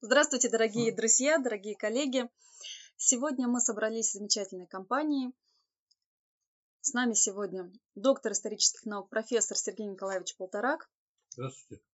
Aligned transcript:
Здравствуйте, 0.00 0.48
дорогие 0.48 0.94
друзья, 0.94 1.36
дорогие 1.38 1.76
коллеги. 1.76 2.30
Сегодня 2.96 3.48
мы 3.48 3.60
собрались 3.60 4.08
в 4.08 4.12
замечательной 4.12 4.66
компании. 4.66 5.30
С 6.80 6.94
нами 6.94 7.12
сегодня 7.12 7.70
доктор 7.94 8.32
исторических 8.32 8.86
наук, 8.86 9.10
профессор 9.10 9.58
Сергей 9.58 9.86
Николаевич 9.86 10.36
Полторак. 10.36 10.88
Здравствуйте. 11.30 11.84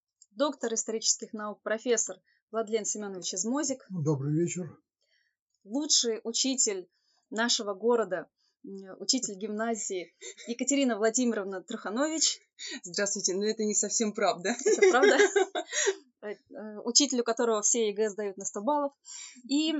Доктор 0.41 0.73
исторических 0.73 1.35
наук, 1.35 1.61
профессор 1.61 2.17
Владлен 2.51 2.87
Семенович 2.87 3.35
Измозик. 3.35 3.85
Добрый 3.91 4.33
вечер. 4.33 4.75
Лучший 5.65 6.23
учитель 6.25 6.89
нашего 7.29 7.75
города, 7.75 8.27
учитель 9.01 9.35
гимназии 9.35 10.15
Екатерина 10.47 10.97
Владимировна 10.97 11.63
Труханович. 11.63 12.41
Здравствуйте, 12.85 13.35
но 13.35 13.45
это 13.45 13.65
не 13.65 13.75
совсем 13.75 14.15
правда. 14.15 14.57
Это 14.65 14.91
правда? 14.91 15.19
Э, 16.23 16.79
учителю 16.85 17.23
которого 17.23 17.61
все 17.61 17.89
ЕГЭ 17.89 18.09
сдают 18.09 18.39
на 18.39 18.47
100 18.47 18.63
баллов. 18.63 18.93
И 19.47 19.73
э, 19.73 19.77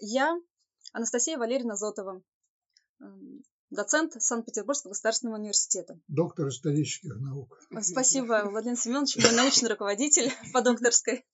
я, 0.00 0.40
Анастасия 0.92 1.38
Валерьевна 1.38 1.74
Зотова, 1.76 2.22
эм, 3.00 3.44
доцент 3.70 4.20
Санкт-Петербургского 4.20 4.92
государственного 4.92 5.38
университета. 5.38 5.98
Доктор 6.08 6.48
исторических 6.48 7.16
наук. 7.16 7.58
Спасибо, 7.82 8.48
Владимир 8.50 8.76
Семенович, 8.76 9.16
мой 9.16 9.32
научный 9.32 9.68
руководитель 9.68 10.32
по 10.52 10.62
докторской. 10.62 11.24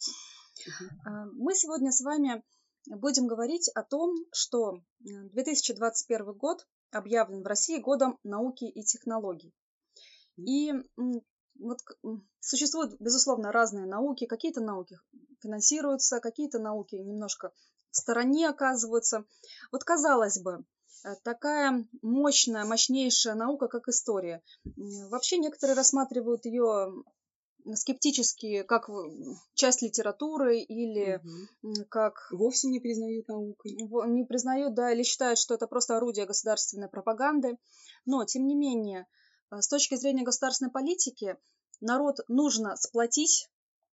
Э, 1.06 1.24
мы 1.32 1.54
сегодня 1.54 1.92
с 1.92 2.00
вами 2.00 2.42
будем 2.86 3.26
говорить 3.26 3.70
о 3.74 3.82
том, 3.82 4.16
что 4.32 4.82
2021 5.00 6.32
год 6.32 6.66
объявлен 6.90 7.42
в 7.42 7.46
России 7.46 7.78
годом 7.78 8.18
науки 8.22 8.64
и 8.64 8.82
технологий. 8.82 9.54
И 10.36 10.72
вот 11.58 11.78
существуют, 12.40 12.98
безусловно, 12.98 13.52
разные 13.52 13.86
науки. 13.86 14.26
Какие-то 14.26 14.60
науки 14.60 14.98
финансируются, 15.40 16.20
какие-то 16.20 16.58
науки 16.58 16.96
немножко 16.96 17.52
в 17.92 17.96
стороне 17.96 18.48
оказываются. 18.48 19.24
Вот 19.70 19.84
казалось 19.84 20.38
бы, 20.40 20.64
э, 21.04 21.14
такая 21.22 21.86
мощная, 22.02 22.64
мощнейшая 22.64 23.34
наука, 23.34 23.68
как 23.68 23.88
история. 23.88 24.42
Вообще 25.10 25.38
некоторые 25.38 25.76
рассматривают 25.76 26.44
ее 26.46 27.04
скептически, 27.74 28.62
как 28.64 28.90
часть 29.54 29.82
литературы 29.82 30.58
или 30.58 31.20
угу. 31.62 31.84
как... 31.88 32.28
Вовсе 32.32 32.68
не 32.68 32.80
признают 32.80 33.28
наукой. 33.28 33.72
Не 33.72 34.24
признают, 34.24 34.74
да, 34.74 34.90
или 34.92 35.02
считают, 35.02 35.38
что 35.38 35.54
это 35.54 35.66
просто 35.66 35.96
орудие 35.96 36.26
государственной 36.26 36.88
пропаганды. 36.88 37.58
Но, 38.04 38.24
тем 38.24 38.46
не 38.46 38.56
менее, 38.56 39.06
э, 39.50 39.60
с 39.60 39.68
точки 39.68 39.94
зрения 39.96 40.24
государственной 40.24 40.72
политики, 40.72 41.36
народ 41.80 42.18
нужно 42.28 42.76
сплотить, 42.76 43.48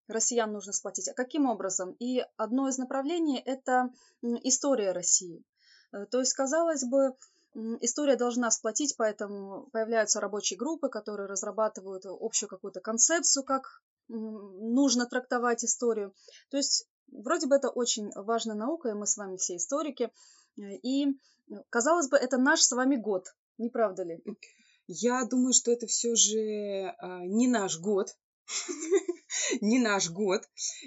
россиян 0.09 0.51
нужно 0.51 0.73
сплотить. 0.73 1.07
А 1.07 1.13
каким 1.13 1.45
образом? 1.45 1.95
И 1.99 2.25
одно 2.37 2.67
из 2.67 2.77
направлений– 2.77 3.41
это 3.45 3.91
история 4.21 4.91
России. 4.91 5.43
Э, 5.91 6.05
то 6.05 6.19
есть, 6.19 6.33
казалось 6.33 6.83
бы, 6.83 7.15
история 7.81 8.15
должна 8.15 8.51
сплотить, 8.51 8.95
поэтому 8.97 9.69
появляются 9.71 10.19
рабочие 10.19 10.57
группы, 10.57 10.89
которые 10.89 11.27
разрабатывают 11.27 12.05
общую 12.05 12.49
какую-то 12.49 12.79
концепцию, 12.79 13.43
как 13.43 13.81
нужно 14.07 15.05
трактовать 15.05 15.63
историю. 15.63 16.13
То 16.49 16.57
есть, 16.57 16.87
вроде 17.11 17.47
бы 17.47 17.55
это 17.55 17.69
очень 17.69 18.11
важная 18.15 18.55
наука, 18.55 18.89
и 18.89 18.93
мы 18.93 19.05
с 19.05 19.17
вами 19.17 19.37
все 19.37 19.55
историки. 19.55 20.11
Э, 20.57 20.75
и, 20.83 21.19
казалось 21.69 22.09
бы, 22.09 22.17
это 22.17 22.37
наш 22.37 22.61
с 22.61 22.71
вами 22.71 22.95
год, 22.95 23.33
не 23.57 23.69
правда 23.69 24.03
ли? 24.03 24.23
Я 24.91 25.23
думаю, 25.25 25.53
что 25.53 25.71
это 25.71 25.85
все 25.85 26.15
же 26.15 26.95
а, 26.97 27.23
не 27.27 27.47
наш 27.47 27.79
год, 27.79 28.17
не 29.61 29.79
наш 29.79 30.09
год. 30.09 30.41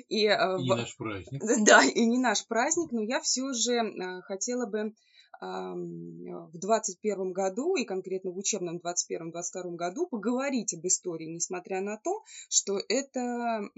И, 0.09 0.27
а, 0.27 0.57
и 0.59 0.63
не 0.63 0.75
наш 0.75 0.97
праздник. 0.97 1.43
Да, 1.67 1.85
и 1.85 2.05
не 2.05 2.19
наш 2.19 2.47
праздник, 2.47 2.93
но 2.93 3.03
я 3.03 3.21
все 3.21 3.53
же 3.53 3.79
а, 3.79 4.23
хотела 4.23 4.67
бы 4.67 4.95
в 5.41 6.53
2021 6.53 7.33
году 7.33 7.75
и 7.75 7.85
конкретно 7.85 8.31
в 8.31 8.39
учебном 8.39 8.77
2021-2022 8.77 9.75
году 9.75 10.07
поговорить 10.07 10.73
об 10.73 10.87
истории, 10.87 11.35
несмотря 11.35 11.81
на 11.81 11.97
то, 11.97 12.23
что 12.49 12.79
это 12.89 13.69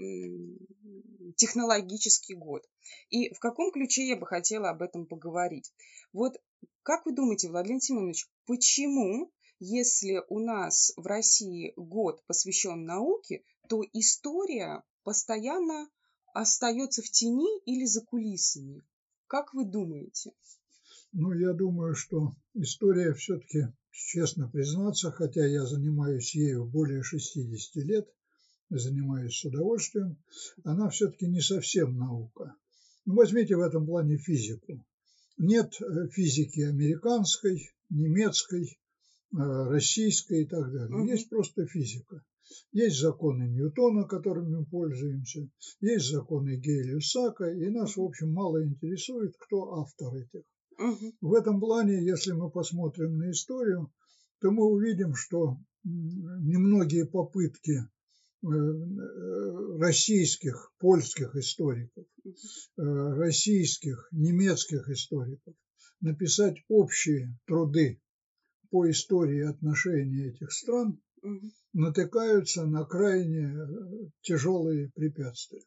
технологический 1.37 2.35
год. 2.35 2.61
И 3.09 3.33
в 3.33 3.39
каком 3.39 3.71
ключе 3.71 4.07
я 4.07 4.15
бы 4.15 4.27
хотела 4.27 4.69
об 4.69 4.83
этом 4.83 5.07
поговорить? 5.07 5.73
Вот 6.13 6.35
как 6.83 7.03
вы 7.07 7.15
думаете, 7.15 7.49
Владимир 7.49 7.81
Семенович, 7.81 8.27
почему 8.45 9.31
если 9.59 10.21
у 10.29 10.39
нас 10.39 10.93
в 10.97 11.05
России 11.05 11.73
год 11.75 12.23
посвящен 12.27 12.85
науке, 12.85 13.43
то 13.69 13.81
история 13.93 14.83
постоянно 15.03 15.89
остается 16.33 17.01
в 17.01 17.09
тени 17.09 17.61
или 17.65 17.85
за 17.85 18.01
кулисами. 18.01 18.83
Как 19.27 19.53
вы 19.53 19.65
думаете? 19.65 20.33
Ну, 21.13 21.31
я 21.31 21.53
думаю, 21.53 21.95
что 21.95 22.33
история 22.53 23.13
все-таки, 23.13 23.67
честно 23.91 24.49
признаться, 24.49 25.11
хотя 25.11 25.45
я 25.45 25.65
занимаюсь 25.65 26.35
ею 26.35 26.65
более 26.65 27.03
60 27.03 27.75
лет, 27.85 28.07
занимаюсь 28.69 29.37
с 29.37 29.45
удовольствием, 29.45 30.17
она 30.63 30.89
все-таки 30.89 31.27
не 31.27 31.39
совсем 31.41 31.97
наука. 31.97 32.55
Ну, 33.05 33.15
возьмите 33.15 33.55
в 33.55 33.61
этом 33.61 33.85
плане 33.85 34.17
физику. 34.17 34.83
Нет 35.37 35.79
э, 35.79 36.07
физики 36.09 36.61
американской, 36.61 37.71
немецкой, 37.89 38.77
российская 39.31 40.41
и 40.41 40.45
так 40.45 40.71
далее. 40.71 40.95
Угу. 40.95 41.07
Есть 41.07 41.29
просто 41.29 41.65
физика. 41.65 42.23
Есть 42.71 42.99
законы 42.99 43.49
Ньютона, 43.49 44.03
которыми 44.07 44.57
мы 44.57 44.65
пользуемся, 44.65 45.49
есть 45.81 46.11
законы 46.11 46.57
Гелиусака, 46.57 47.45
и 47.45 47.69
нас, 47.69 47.97
в 47.97 48.01
общем, 48.01 48.31
мало 48.31 48.63
интересует, 48.63 49.35
кто 49.39 49.79
автор 49.79 50.13
этих. 50.13 50.43
Угу. 50.77 51.15
В 51.21 51.33
этом 51.33 51.59
плане, 51.59 52.05
если 52.05 52.33
мы 52.33 52.51
посмотрим 52.51 53.17
на 53.17 53.31
историю, 53.31 53.91
то 54.41 54.51
мы 54.51 54.63
увидим, 54.65 55.15
что 55.15 55.57
немногие 55.83 57.07
попытки 57.07 57.79
э, 57.79 58.47
э, 58.47 59.77
российских, 59.79 60.71
польских 60.79 61.35
историков, 61.35 62.05
российских, 62.77 64.07
немецких 64.11 64.87
историков 64.89 65.55
написать 66.01 66.57
общие 66.67 67.37
труды 67.45 67.99
по 68.69 68.89
истории 68.89 69.41
отношений 69.41 70.29
этих 70.29 70.51
стран 70.51 70.99
натыкаются 71.73 72.65
на 72.65 72.85
крайне 72.85 73.47
э, 73.47 74.09
тяжелые 74.21 74.91
препятствия. 74.95 75.63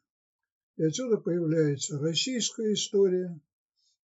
И 0.77 0.85
отсюда 0.85 1.19
появляется 1.19 1.99
российская 1.99 2.73
история, 2.73 3.39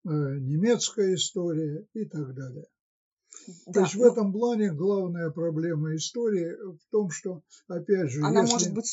э, 0.05 0.09
немецкая 0.09 1.13
история 1.13 1.85
и 1.93 2.05
так 2.05 2.33
далее. 2.33 2.65
Да, 3.67 3.73
То 3.73 3.79
есть 3.81 3.95
в 3.95 4.03
этом 4.03 4.31
плане 4.31 4.71
главная 4.73 5.29
проблема 5.31 5.95
истории 5.95 6.51
в 6.75 6.91
том, 6.91 7.09
что, 7.09 7.43
опять 7.67 8.09
же, 8.11 8.21
она 8.21 8.41
если, 8.41 8.53
может 8.53 8.73
быть 8.73 8.85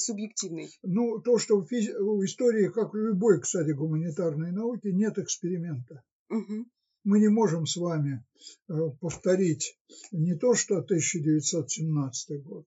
субъективной. 0.00 0.70
Ну, 0.82 1.20
то, 1.20 1.38
что 1.38 1.60
в, 1.60 1.70
физи- 1.70 1.96
в 1.98 2.24
истории, 2.24 2.68
как 2.68 2.94
в 2.94 2.96
любой, 2.96 3.40
кстати, 3.40 3.70
гуманитарной 3.72 4.50
науке, 4.52 4.92
нет 4.92 5.18
эксперимента. 5.18 6.02
Угу 6.30 6.66
мы 7.04 7.20
не 7.20 7.28
можем 7.28 7.66
с 7.66 7.76
вами 7.76 8.24
э, 8.68 8.72
повторить 9.00 9.78
не 10.10 10.34
то, 10.36 10.54
что 10.54 10.78
1917 10.78 12.42
год 12.42 12.66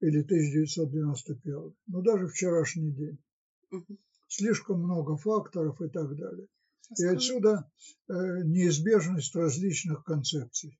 или 0.00 0.22
1991, 0.22 1.74
но 1.86 2.02
даже 2.02 2.28
вчерашний 2.28 2.92
день. 2.92 3.18
Угу. 3.70 3.98
Слишком 4.28 4.82
много 4.82 5.16
факторов 5.16 5.80
и 5.80 5.88
так 5.88 6.16
далее. 6.16 6.48
И 6.98 7.04
отсюда 7.04 7.70
э, 8.08 8.12
неизбежность 8.44 9.34
различных 9.34 10.04
концепций. 10.04 10.78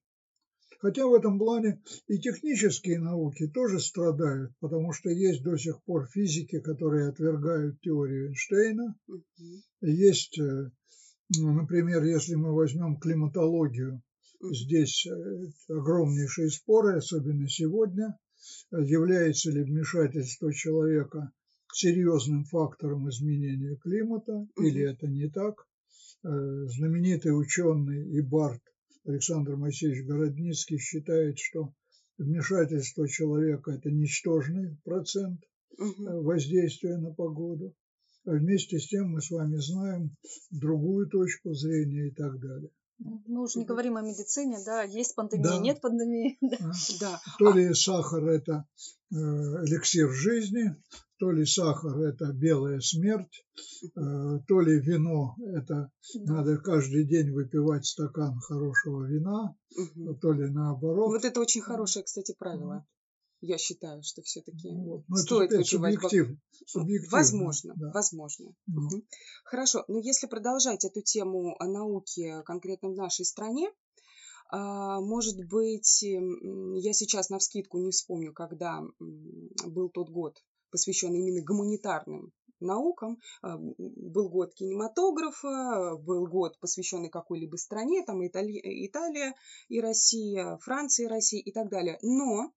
Хотя 0.79 1.06
в 1.06 1.15
этом 1.15 1.38
плане 1.38 1.82
и 2.06 2.19
технические 2.19 3.00
науки 3.00 3.49
тоже 3.49 3.81
страдают, 3.81 4.53
потому 4.61 4.93
что 4.93 5.11
есть 5.11 5.43
до 5.43 5.56
сих 5.56 5.82
пор 5.85 6.06
физики, 6.06 6.61
которые 6.61 7.09
отвергают 7.09 7.81
теорию 7.81 8.29
Эйнштейна, 8.29 8.94
есть 9.81 10.38
э, 10.38 10.70
например, 11.31 12.05
если 12.05 12.34
мы 12.34 12.55
возьмем 12.55 12.99
климатологию, 12.99 14.02
здесь 14.43 15.06
э, 15.06 15.12
огромнейшие 15.69 16.50
споры, 16.50 16.99
особенно 16.99 17.49
сегодня, 17.49 18.19
является 18.70 19.50
ли 19.50 19.62
вмешательство 19.62 20.52
человека 20.52 21.32
серьезным 21.73 22.44
фактором 22.44 23.08
изменения 23.11 23.76
климата, 23.76 24.46
или 24.58 24.82
это 24.82 25.06
не 25.06 25.28
так. 25.28 25.67
Э, 26.25 26.28
знаменитый 26.67 27.38
ученый 27.38 28.08
и 28.11 28.20
бард 28.20 28.62
Александр 29.05 29.56
Моисеевич 29.56 30.06
Городницкий 30.06 30.79
считает, 30.79 31.38
что 31.38 31.72
вмешательство 32.19 33.08
человека– 33.08 33.70
это 33.72 33.90
ничтожный 33.90 34.79
процент 34.84 35.40
э, 35.79 35.84
воздействия 36.02 36.96
на 36.96 37.12
погоду. 37.12 37.75
Вместе 38.26 38.78
с 38.78 38.88
тем 38.88 39.11
мы 39.11 39.20
с 39.20 39.31
вами 39.31 39.56
знаем 39.56 40.17
другую 40.50 41.08
точку 41.08 41.55
зрения 41.55 42.08
и 42.08 42.14
так 42.14 42.38
далее. 42.40 42.70
Мы 42.99 43.43
уже 43.43 43.58
не 43.58 43.67
говорим 43.67 43.96
о 43.99 44.02
медицине, 44.02 44.58
да, 44.64 44.82
есть 44.82 45.14
пандемия, 45.14 45.50
да. 45.50 45.58
нет 45.58 45.81
пандемии. 45.81 46.38
Да. 46.40 46.73
Да. 47.00 47.20
То 47.38 47.52
ли 47.52 47.75
сахар 47.75 48.26
это 48.26 48.67
э, 49.12 49.14
эликсир 49.14 50.11
жизни, 50.11 50.75
то 51.19 51.31
ли 51.31 51.44
сахар 51.44 51.99
это 52.00 52.32
белая 52.32 52.81
смерть, 52.81 53.44
э, 53.84 54.38
то 54.49 54.61
ли 54.61 54.81
вино 54.81 55.37
это 55.38 55.90
да. 56.14 56.34
надо 56.34 56.56
каждый 56.56 57.06
день 57.06 57.32
выпивать 57.32 57.84
стакан 57.84 58.38
хорошего 58.40 59.05
вина, 59.05 59.55
угу. 59.76 60.14
то 60.14 60.32
ли 60.32 60.49
наоборот. 60.49 61.08
Вот 61.08 61.25
это 61.25 61.40
очень 61.40 61.61
хорошее, 61.61 62.05
кстати, 62.05 62.34
правило. 62.38 62.87
Я 63.46 63.58
считаю, 63.58 64.02
что 64.02 64.22
все-таки 64.22 64.70
вот. 64.70 65.04
Ну, 65.06 65.16
стоит 65.16 65.52
это, 65.52 65.58
выпивать. 65.58 65.94
Субъектив, 65.94 66.38
субъективно. 66.66 67.16
Возможно, 67.16 67.75
да. 67.76 67.90
возможно. 67.93 68.54
Угу. 68.66 69.04
Хорошо, 69.44 69.84
но 69.87 69.98
если 69.98 70.26
продолжать 70.26 70.84
эту 70.84 71.00
тему 71.00 71.54
о 71.58 71.66
науке 71.66 72.43
конкретно 72.44 72.90
в 72.90 72.96
нашей 72.96 73.25
стране, 73.25 73.70
а, 74.48 75.00
может 75.00 75.37
быть, 75.48 76.02
я 76.02 76.93
сейчас 76.93 77.31
на 77.31 77.38
вскидку 77.38 77.78
не 77.78 77.90
вспомню, 77.90 78.32
когда 78.32 78.82
был 78.98 79.90
тот 79.90 80.10
год, 80.10 80.43
посвященный 80.70 81.20
именно 81.20 81.44
гуманитарным 81.44 82.32
наукам. 82.60 83.19
А, 83.43 83.58
был 83.58 84.28
год 84.28 84.54
кинематографа, 84.54 85.96
был 85.96 86.26
год, 86.26 86.58
посвященный 86.60 87.10
какой-либо 87.10 87.56
стране, 87.56 88.02
там 88.04 88.26
Итали... 88.26 88.60
Италия 88.87 89.34
и 89.69 89.81
Россия, 89.81 90.58
Франция 90.62 91.06
и 91.06 91.08
Россия 91.08 91.43
и 91.43 91.52
так 91.52 91.69
далее. 91.69 91.98
Но 92.02 92.52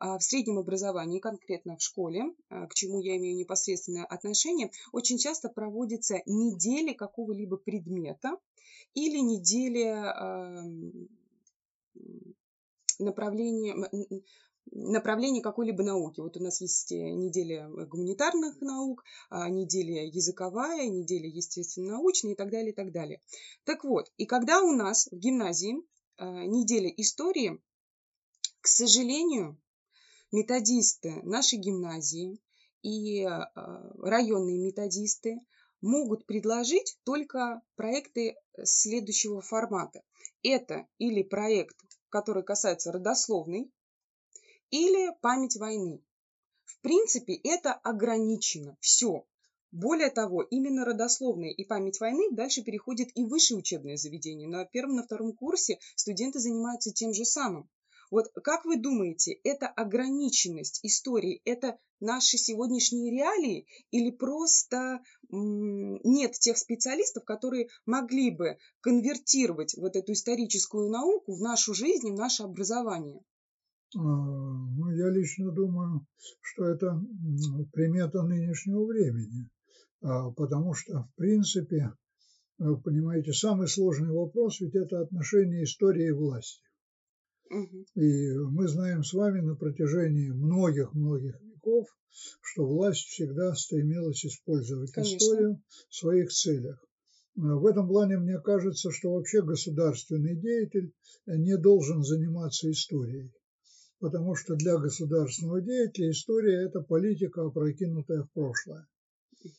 в 0.00 0.20
среднем 0.20 0.58
образовании, 0.58 1.20
конкретно 1.20 1.76
в 1.76 1.82
школе, 1.82 2.34
а, 2.48 2.66
к 2.66 2.74
чему 2.74 3.00
я 3.00 3.16
имею 3.18 3.36
непосредственное 3.36 4.04
отношение, 4.04 4.70
очень 4.92 5.18
часто 5.18 5.48
проводятся 5.50 6.22
недели 6.26 6.94
какого-либо 6.94 7.58
предмета 7.58 8.36
или 8.94 9.18
недели 9.18 9.84
направления 12.98 13.74
направление 14.72 15.42
какой-либо 15.42 15.82
науки. 15.82 16.20
Вот 16.20 16.36
у 16.36 16.40
нас 16.40 16.60
есть 16.60 16.92
э, 16.92 16.96
неделя 16.96 17.68
гуманитарных 17.68 18.60
наук, 18.60 19.02
а, 19.28 19.48
неделя 19.48 20.06
языковая, 20.06 20.86
неделя 20.86 21.28
естественно-научная 21.28 22.32
и 22.32 22.36
так 22.36 22.50
далее, 22.50 22.70
и 22.70 22.74
так 22.74 22.92
далее. 22.92 23.20
Так 23.64 23.82
вот, 23.84 24.12
и 24.16 24.26
когда 24.26 24.62
у 24.62 24.72
нас 24.72 25.08
в 25.10 25.16
гимназии 25.16 25.82
неделя 26.20 26.88
истории, 26.88 27.58
к 28.60 28.68
сожалению, 28.68 29.58
методисты 30.32 31.20
нашей 31.22 31.58
гимназии 31.58 32.38
и 32.82 33.24
а, 33.24 33.50
районные 33.98 34.58
методисты 34.58 35.40
могут 35.80 36.26
предложить 36.26 36.98
только 37.04 37.62
проекты 37.76 38.36
следующего 38.62 39.40
формата. 39.40 40.02
Это 40.42 40.86
или 40.98 41.22
проект, 41.22 41.76
который 42.08 42.42
касается 42.42 42.92
родословной, 42.92 43.70
или 44.70 45.12
память 45.20 45.56
войны. 45.56 46.02
В 46.64 46.80
принципе, 46.80 47.34
это 47.34 47.72
ограничено. 47.72 48.76
Все. 48.80 49.26
Более 49.72 50.10
того, 50.10 50.42
именно 50.42 50.84
родословная 50.84 51.50
и 51.50 51.64
память 51.64 52.00
войны 52.00 52.30
дальше 52.32 52.62
переходит 52.62 53.10
и 53.14 53.24
в 53.24 53.28
высшее 53.28 53.58
учебное 53.58 53.96
заведение. 53.96 54.48
На 54.48 54.64
первом, 54.64 54.96
на 54.96 55.04
втором 55.04 55.32
курсе 55.32 55.78
студенты 55.94 56.40
занимаются 56.40 56.92
тем 56.92 57.12
же 57.12 57.24
самым. 57.24 57.68
Вот 58.10 58.26
как 58.42 58.64
вы 58.64 58.76
думаете, 58.76 59.32
эта 59.44 59.68
ограниченность 59.68 60.80
истории, 60.82 61.40
это 61.44 61.78
наши 62.00 62.38
сегодняшние 62.38 63.12
реалии 63.12 63.66
или 63.90 64.10
просто 64.10 65.00
нет 65.30 66.32
тех 66.32 66.58
специалистов, 66.58 67.24
которые 67.24 67.68
могли 67.86 68.30
бы 68.30 68.56
конвертировать 68.80 69.76
вот 69.76 69.94
эту 69.96 70.12
историческую 70.12 70.90
науку 70.90 71.36
в 71.36 71.40
нашу 71.40 71.72
жизнь, 71.72 72.10
в 72.10 72.16
наше 72.16 72.42
образование? 72.42 73.20
А, 73.96 74.00
ну, 74.00 74.90
я 74.90 75.10
лично 75.10 75.52
думаю, 75.52 76.06
что 76.40 76.66
это 76.66 77.00
примета 77.72 78.22
нынешнего 78.22 78.86
времени, 78.86 79.48
а, 80.02 80.30
потому 80.30 80.74
что, 80.74 81.02
в 81.02 81.14
принципе, 81.16 81.92
вы 82.58 82.80
понимаете, 82.80 83.32
самый 83.32 83.68
сложный 83.68 84.12
вопрос 84.12 84.60
ведь 84.60 84.74
это 84.74 85.00
отношение 85.00 85.64
истории 85.64 86.08
и 86.08 86.12
власти. 86.12 86.69
И 87.50 88.32
мы 88.34 88.68
знаем 88.68 89.02
с 89.02 89.12
вами 89.12 89.40
на 89.40 89.56
протяжении 89.56 90.30
многих-многих 90.30 91.40
веков, 91.40 91.88
что 92.42 92.64
власть 92.64 93.06
всегда 93.06 93.54
стремилась 93.54 94.24
использовать 94.24 94.92
Конечно. 94.92 95.16
историю 95.16 95.62
в 95.88 95.94
своих 95.94 96.30
целях. 96.30 96.84
В 97.34 97.66
этом 97.66 97.88
плане 97.88 98.18
мне 98.18 98.38
кажется, 98.40 98.90
что 98.90 99.14
вообще 99.14 99.42
государственный 99.42 100.36
деятель 100.36 100.92
не 101.26 101.56
должен 101.56 102.02
заниматься 102.02 102.70
историей, 102.70 103.32
потому 103.98 104.34
что 104.34 104.54
для 104.54 104.76
государственного 104.78 105.60
деятеля 105.60 106.10
история– 106.10 106.64
это 106.66 106.82
политика, 106.82 107.46
опрокинутая 107.46 108.24
в 108.24 108.32
прошлое. 108.32 108.86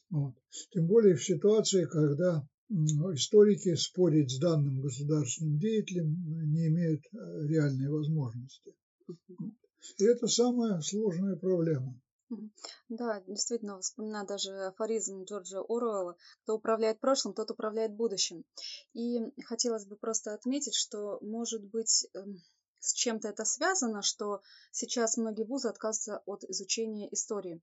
Вот. 0.09 0.35
Тем 0.71 0.87
более 0.87 1.15
в 1.15 1.23
ситуации, 1.23 1.85
когда 1.85 2.47
историки 2.71 3.75
спорить 3.75 4.31
с 4.31 4.39
данным 4.39 4.81
государственным 4.81 5.59
деятелем 5.59 6.15
не 6.53 6.67
имеют 6.67 7.01
э, 7.11 7.47
реальной 7.47 7.89
возможности. 7.89 8.73
И 9.97 10.03
это 10.03 10.27
самая 10.27 10.79
сложная 10.81 11.35
проблема. 11.35 11.99
Да, 12.87 13.19
действительно, 13.27 13.79
вспоминаю 13.81 14.25
даже 14.25 14.51
афоризм 14.67 15.23
Джорджа 15.23 15.59
Оруэлла 15.59 16.15
«Кто 16.43 16.55
управляет 16.55 17.01
прошлым, 17.01 17.33
тот 17.33 17.51
управляет 17.51 17.93
будущим». 17.93 18.45
И 18.93 19.19
хотелось 19.43 19.85
бы 19.85 19.97
просто 19.97 20.33
отметить, 20.33 20.75
что, 20.75 21.19
может 21.21 21.63
быть, 21.65 22.07
эм, 22.13 22.41
с 22.79 22.93
чем-то 22.93 23.27
это 23.27 23.43
связано, 23.43 24.01
что 24.01 24.41
сейчас 24.71 25.17
многие 25.17 25.43
вузы 25.43 25.67
отказываются 25.67 26.23
от 26.25 26.43
изучения 26.45 27.13
истории. 27.13 27.61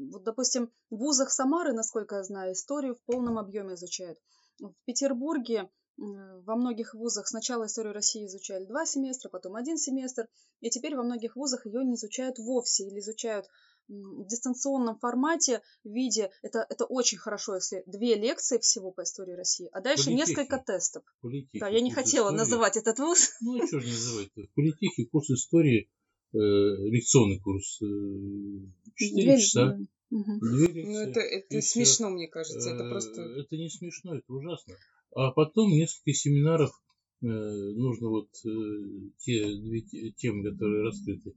А, 0.00 0.12
вот, 0.12 0.24
допустим, 0.24 0.70
в 0.90 0.96
вузах 0.96 1.30
Самары, 1.30 1.72
насколько 1.72 2.16
я 2.16 2.22
знаю, 2.22 2.52
историю 2.52 2.94
в 2.94 3.02
полном 3.02 3.38
объеме 3.38 3.74
изучают. 3.74 4.18
В 4.58 4.74
Петербурге 4.84 5.70
во 5.96 6.56
многих 6.56 6.94
вузах 6.94 7.28
сначала 7.28 7.66
историю 7.66 7.92
России 7.92 8.26
изучали 8.26 8.64
два 8.64 8.86
семестра, 8.86 9.28
потом 9.28 9.56
один 9.56 9.76
семестр, 9.76 10.28
и 10.60 10.70
теперь 10.70 10.96
во 10.96 11.02
многих 11.02 11.36
вузах 11.36 11.66
ее 11.66 11.84
не 11.84 11.94
изучают 11.94 12.38
вовсе 12.38 12.86
или 12.86 13.00
изучают 13.00 13.46
в 13.88 14.24
дистанционном 14.26 14.98
формате, 14.98 15.62
в 15.84 15.92
виде, 15.92 16.30
это, 16.42 16.64
это 16.68 16.84
очень 16.84 17.18
хорошо, 17.18 17.56
если 17.56 17.82
две 17.86 18.14
лекции 18.14 18.58
всего 18.58 18.92
по 18.92 19.02
истории 19.02 19.32
России, 19.32 19.68
а 19.72 19.80
дальше 19.80 20.06
Политехи. 20.06 20.30
несколько 20.30 20.58
тестов. 20.58 21.02
Политехи, 21.20 21.58
да, 21.58 21.68
я 21.68 21.80
не 21.80 21.90
хотела 21.90 22.28
истории. 22.28 22.38
называть 22.38 22.76
этот 22.76 22.98
вуз. 23.00 23.32
Ну, 23.40 23.66
что 23.66 23.80
же 23.80 23.88
называть? 23.88 24.28
Политехи, 24.54 25.04
курс 25.06 25.30
истории 25.30 25.90
лекционный 26.38 27.38
курс, 27.40 27.80
э, 27.82 27.86
4 28.96 29.38
часа. 29.38 29.78
Угу. 30.10 30.40
Две 30.40 30.86
ну, 30.86 30.98
это, 30.98 31.20
это 31.20 31.60
смешно, 31.60 32.08
все. 32.08 32.14
мне 32.14 32.28
кажется, 32.28 32.70
это 32.70 32.88
просто... 32.88 33.20
Э, 33.20 33.40
это 33.40 33.56
не 33.56 33.70
смешно, 33.70 34.16
это 34.16 34.32
ужасно. 34.32 34.74
А 35.14 35.30
потом 35.30 35.70
несколько 35.70 36.12
семинаров, 36.12 36.70
э, 37.22 37.26
нужно 37.26 38.08
вот 38.08 38.30
э, 38.44 38.48
те 39.18 39.44
две 39.56 39.82
темы, 40.16 40.50
которые 40.50 40.82
раскрыты 40.82 41.30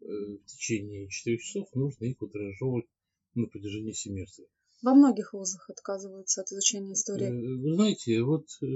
э, 0.00 0.04
в 0.04 0.44
течение 0.46 1.08
четырех 1.08 1.40
часов, 1.42 1.68
нужно 1.74 2.04
их 2.04 2.20
вот 2.20 2.34
разжевывать 2.34 2.86
на 3.34 3.46
протяжении 3.46 3.92
семестра. 3.92 4.44
Во 4.82 4.94
многих 4.94 5.32
вузах 5.32 5.70
отказываются 5.70 6.42
от 6.42 6.48
изучения 6.48 6.94
истории. 6.94 7.26
Э, 7.26 7.56
вы 7.62 7.74
знаете, 7.74 8.22
вот 8.22 8.46
э, 8.62 8.66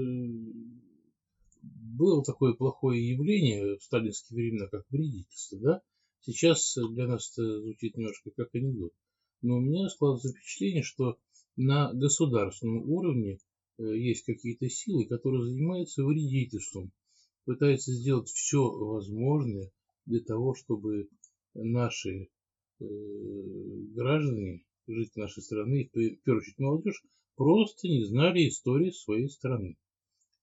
было 1.61 2.23
такое 2.23 2.53
плохое 2.53 3.07
явление 3.07 3.77
в 3.77 3.83
сталинские 3.83 4.35
времена, 4.35 4.67
как 4.67 4.85
вредительство, 4.89 5.59
да? 5.59 5.81
Сейчас 6.21 6.75
для 6.91 7.07
нас 7.07 7.31
это 7.31 7.61
звучит 7.61 7.97
немножко 7.97 8.31
как 8.31 8.53
анекдот. 8.53 8.93
Но 9.41 9.57
у 9.57 9.61
меня 9.61 9.89
складывается 9.89 10.29
впечатление, 10.29 10.83
что 10.83 11.17
на 11.55 11.91
государственном 11.93 12.89
уровне 12.89 13.39
э, 13.77 13.83
есть 13.83 14.23
какие-то 14.23 14.69
силы, 14.69 15.05
которые 15.05 15.49
занимаются 15.49 16.03
вредительством, 16.03 16.91
пытаются 17.45 17.91
сделать 17.91 18.29
все 18.29 18.61
возможное 18.61 19.71
для 20.05 20.21
того, 20.21 20.53
чтобы 20.53 21.09
наши 21.53 22.29
э, 22.79 22.85
граждане, 23.95 24.63
жители 24.87 25.21
нашей 25.21 25.43
страны, 25.43 25.89
в 25.91 25.97
первую 26.23 26.41
очередь 26.41 26.59
молодежь, 26.59 27.03
просто 27.35 27.87
не 27.87 28.03
знали 28.05 28.47
истории 28.47 28.91
своей 28.91 29.29
страны. 29.29 29.77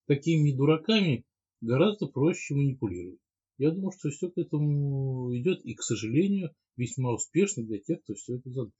Такими 0.09 0.51
дураками 0.51 1.23
гораздо 1.61 2.07
проще 2.07 2.55
манипулировать. 2.55 3.19
Я 3.59 3.69
думаю, 3.69 3.91
что 3.91 4.09
все 4.09 4.31
к 4.31 4.39
этому 4.39 5.37
идет, 5.37 5.63
и, 5.63 5.75
к 5.75 5.83
сожалению, 5.83 6.49
весьма 6.77 7.13
успешно 7.13 7.61
для 7.61 7.77
тех, 7.77 8.01
кто 8.01 8.15
все 8.15 8.37
это 8.37 8.49
задумал. 8.49 8.73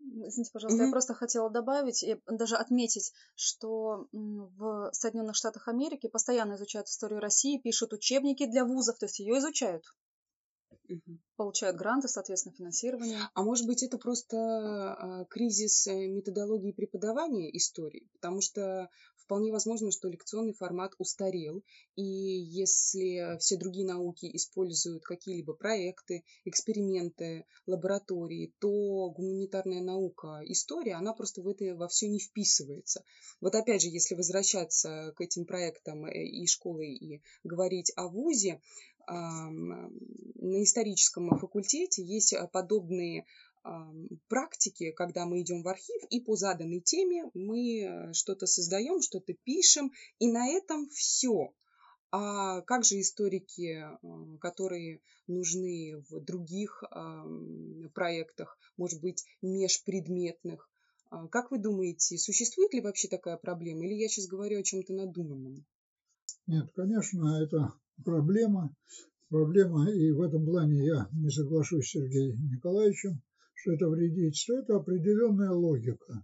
Извините, 0.00 0.50
пожалуйста, 0.50 0.82
mm-hmm. 0.82 0.86
я 0.86 0.90
просто 0.90 1.12
хотела 1.12 1.50
добавить 1.50 2.02
и 2.02 2.16
даже 2.26 2.56
отметить, 2.56 3.12
что 3.34 4.06
в 4.12 4.88
Соединенных 4.92 5.36
Штатах 5.36 5.68
Америки 5.68 6.08
постоянно 6.08 6.54
изучают 6.54 6.88
историю 6.88 7.20
России, 7.20 7.60
пишут 7.60 7.92
учебники 7.92 8.46
для 8.46 8.64
вузов, 8.64 8.96
то 8.96 9.04
есть 9.04 9.18
ее 9.18 9.40
изучают. 9.40 9.84
Получают 11.36 11.76
гранты, 11.76 12.08
соответственно, 12.08 12.54
финансирование. 12.54 13.18
А 13.34 13.42
может 13.42 13.66
быть, 13.66 13.82
это 13.82 13.98
просто 13.98 14.36
а, 14.36 15.24
кризис 15.26 15.86
э, 15.86 16.06
методологии 16.06 16.72
преподавания 16.72 17.54
истории? 17.56 18.08
Потому 18.12 18.40
что 18.40 18.88
вполне 19.32 19.52
возможно, 19.52 19.90
что 19.90 20.08
лекционный 20.08 20.52
формат 20.52 20.92
устарел, 20.98 21.62
и 21.96 22.02
если 22.02 23.38
все 23.38 23.56
другие 23.56 23.86
науки 23.86 24.28
используют 24.36 25.04
какие-либо 25.04 25.54
проекты, 25.54 26.24
эксперименты, 26.44 27.46
лаборатории, 27.66 28.52
то 28.58 29.10
гуманитарная 29.10 29.80
наука, 29.80 30.42
история, 30.44 30.94
она 30.94 31.14
просто 31.14 31.40
в 31.40 31.48
это 31.48 31.74
во 31.76 31.88
все 31.88 32.08
не 32.08 32.18
вписывается. 32.18 33.04
Вот 33.40 33.54
опять 33.54 33.82
же, 33.82 33.88
если 33.88 34.14
возвращаться 34.14 35.12
к 35.16 35.20
этим 35.20 35.46
проектам 35.46 36.04
э, 36.04 36.24
и 36.24 36.46
школы, 36.46 36.86
и 36.86 37.22
говорить 37.42 37.92
о 37.96 38.08
ВУЗе, 38.08 38.60
на 39.08 40.62
историческом 40.62 41.38
факультете 41.38 42.04
есть 42.04 42.34
а, 42.34 42.46
подобные 42.46 43.26
практики, 44.28 44.90
когда 44.90 45.24
мы 45.24 45.42
идем 45.42 45.62
в 45.62 45.68
архив 45.68 46.02
и 46.10 46.20
по 46.20 46.34
заданной 46.34 46.80
теме 46.80 47.30
мы 47.32 47.82
э, 47.82 48.12
что-то 48.12 48.46
создаем, 48.46 49.00
что-то 49.00 49.34
пишем, 49.34 49.92
и 50.18 50.30
на 50.30 50.48
этом 50.48 50.88
все. 50.88 51.54
А 52.10 52.60
как 52.62 52.84
же 52.84 53.00
историки, 53.00 53.84
э, 53.84 54.38
которые 54.40 55.00
нужны 55.28 56.02
в 56.10 56.20
других 56.20 56.82
проектах, 57.94 58.58
может 58.76 59.00
быть, 59.00 59.24
межпредметных? 59.42 60.68
А 61.10 61.28
как 61.28 61.52
вы 61.52 61.58
думаете, 61.58 62.18
существует 62.18 62.74
ли 62.74 62.80
вообще 62.80 63.06
такая 63.06 63.36
проблема, 63.36 63.84
или 63.86 63.94
я 63.94 64.08
сейчас 64.08 64.26
говорю 64.26 64.58
о 64.58 64.62
чем-то 64.64 64.92
надуманном? 64.92 65.64
Нет, 66.46 66.72
конечно, 66.74 67.42
это 67.42 67.72
проблема. 68.04 68.74
Проблема, 69.28 69.90
и 69.90 70.12
в 70.12 70.20
этом 70.20 70.44
плане 70.44 70.84
я 70.84 71.08
не 71.12 71.30
соглашусь 71.30 71.86
с 71.86 71.92
Сергеем 71.92 72.50
Николаевичем, 72.50 73.22
что 73.54 73.72
это 73.72 73.88
вредительство. 73.88 74.54
Это 74.58 74.76
определенная 74.76 75.52
логика. 75.52 76.22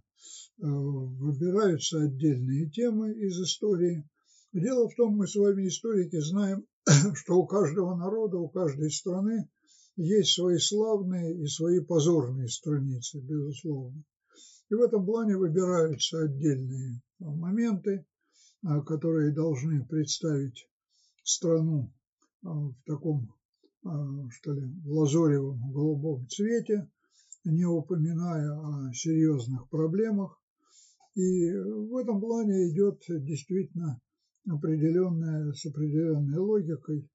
Э, 0.61 0.67
выбираются 0.67 2.03
отдельные 2.03 2.69
темы 2.69 3.13
из 3.13 3.39
истории. 3.39 4.07
Дело 4.51 4.89
в 4.89 4.95
том, 4.95 5.15
мы 5.15 5.25
с 5.25 5.35
вами, 5.35 5.67
историки, 5.67 6.19
знаем, 6.19 6.65
что 7.15 7.37
у 7.37 7.47
каждого 7.47 7.95
народа, 7.95 8.37
у 8.37 8.49
каждой 8.49 8.91
страны 8.91 9.49
есть 9.95 10.33
свои 10.33 10.57
славные 10.57 11.33
и 11.41 11.47
свои 11.47 11.79
позорные 11.79 12.49
страницы, 12.49 13.19
безусловно. 13.21 14.03
И 14.69 14.75
в 14.75 14.81
этом 14.81 15.05
плане 15.05 15.37
выбираются 15.37 16.23
отдельные 16.23 17.01
моменты, 17.19 18.05
э, 18.63 18.81
которые 18.85 19.33
должны 19.33 19.85
представить 19.85 20.67
страну 21.23 21.91
а, 22.43 22.49
в 22.49 22.75
таком, 22.85 23.33
а, 23.83 24.29
что 24.29 24.53
ли, 24.53 24.67
лазоревом 24.85 25.71
голубом 25.71 26.27
цвете, 26.27 26.89
не 27.45 27.65
упоминая 27.65 28.51
о 28.51 28.93
серьезных 28.93 29.69
проблемах. 29.69 30.41
И 31.15 31.51
в 31.51 31.95
этом 31.97 32.19
плане 32.19 32.69
идет 32.69 33.01
действительно 33.07 33.99
определенная, 34.47 35.51
с 35.53 35.65
определенной 35.65 36.37
логикой 36.37 37.09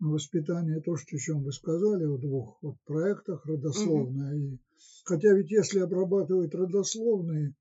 воспитание, 0.00 0.80
то, 0.80 0.96
что, 0.96 1.16
о 1.16 1.18
чем 1.18 1.42
вы 1.42 1.52
сказали, 1.52 2.04
о 2.04 2.16
двух 2.18 2.58
вот 2.62 2.76
проектах, 2.86 3.44
родословное. 3.46 4.34
Mm-hmm. 4.34 4.54
И, 4.54 4.60
хотя 5.04 5.32
ведь 5.34 5.50
если 5.50 5.80
обрабатывать 5.80 6.54
родословные, 6.54 7.54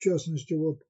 в 0.00 0.02
частности, 0.02 0.54
вот 0.54 0.80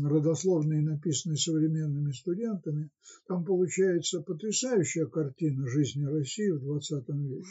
родословные, 0.00 0.80
написанные 0.80 1.36
современными 1.36 2.12
студентами, 2.12 2.90
там 3.26 3.44
получается 3.44 4.20
потрясающая 4.20 5.06
картина 5.06 5.66
жизни 5.66 6.04
России 6.04 6.50
в 6.50 6.60
20 6.60 7.08
веке, 7.08 7.48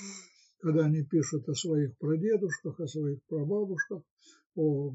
когда 0.61 0.85
они 0.85 1.03
пишут 1.03 1.49
о 1.49 1.55
своих 1.55 1.97
прадедушках, 1.97 2.79
о 2.79 2.87
своих 2.87 3.21
прабабушках, 3.23 4.01
о 4.55 4.91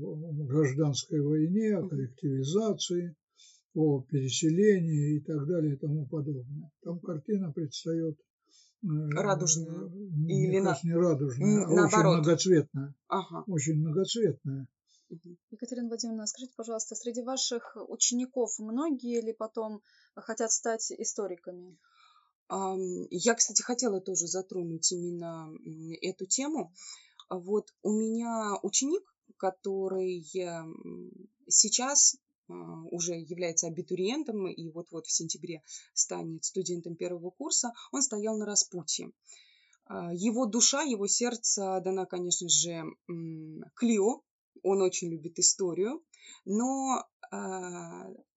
гражданской 0.47 1.21
войне, 1.21 1.77
о 1.77 1.87
коллективизации, 1.87 3.15
о 3.75 4.01
переселении 4.01 5.19
и 5.19 5.21
так 5.21 5.47
далее 5.47 5.75
и 5.75 5.79
тому 5.79 6.07
подобное. 6.07 6.71
Там 6.85 7.01
картина 7.01 7.53
предстает 7.53 8.17
э, 8.83 8.87
радужная 9.11 9.91
или 10.27 10.59
на... 10.61 10.75
не 10.83 10.95
радужная, 10.95 11.67
а 11.67 11.85
очень 11.85 11.99
многоцветная. 11.99 12.95
Ага. 13.09 13.45
Очень 13.47 13.81
многоцветная. 13.81 14.67
Екатерина 15.51 15.89
Владимировна, 15.89 16.27
скажите, 16.27 16.55
пожалуйста, 16.57 16.95
среди 16.95 17.23
ваших 17.23 17.77
учеников 17.89 18.59
многие 18.59 19.21
ли 19.21 19.33
потом 19.33 19.83
хотят 20.15 20.53
стать 20.53 20.93
историками? 20.93 21.77
Я, 22.49 23.35
кстати, 23.35 23.63
хотела 23.63 24.01
тоже 24.01 24.27
затронуть 24.27 24.93
именно 24.93 25.51
эту 26.03 26.27
тему. 26.27 26.73
Вот 27.31 27.75
у 27.83 27.91
меня 27.91 28.59
ученик, 28.63 29.03
который 29.39 30.23
сейчас 31.49 32.17
а, 32.49 32.53
уже 32.91 33.15
является 33.15 33.67
абитуриентом 33.67 34.47
и 34.49 34.71
вот-вот 34.71 35.07
в 35.07 35.13
сентябре 35.13 35.63
станет 35.95 36.45
студентом 36.45 36.97
первого 36.97 37.31
курса, 37.31 37.73
он 37.93 38.03
стоял 38.03 38.37
на 38.37 38.47
распутье. 38.47 39.13
А, 39.87 40.13
его 40.13 40.47
душа, 40.47 40.83
его 40.83 41.07
сердце 41.07 41.81
дана, 41.83 42.07
конечно 42.07 42.49
же, 42.49 42.85
Клио, 43.75 44.23
он 44.65 44.83
очень 44.83 45.11
любит 45.11 45.39
историю, 45.39 46.03
но 46.45 47.05
э, 47.31 47.37